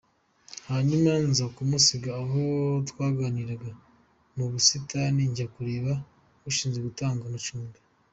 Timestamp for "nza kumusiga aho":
1.29-2.41